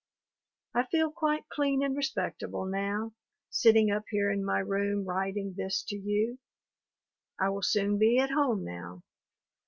[0.73, 3.13] I feel quite clean and respectable now,
[3.51, 6.39] sitting up here in my room writing this to you.
[7.39, 9.03] I will soon be at home now.